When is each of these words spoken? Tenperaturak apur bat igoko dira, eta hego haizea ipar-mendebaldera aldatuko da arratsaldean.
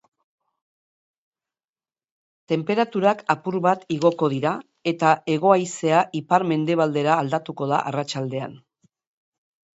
Tenperaturak 2.51 3.21
apur 3.33 3.57
bat 3.67 3.85
igoko 3.97 4.31
dira, 4.35 4.55
eta 4.93 5.13
hego 5.35 5.53
haizea 5.59 6.01
ipar-mendebaldera 6.23 7.21
aldatuko 7.27 7.71
da 7.75 7.85
arratsaldean. 7.93 8.59